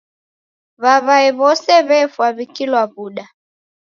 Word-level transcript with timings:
W'aw'ae 0.81 1.29
w'ose 1.39 1.75
w'efwa 1.87 2.27
w'ikilwa 2.35 2.81
w'uda. 2.93 3.25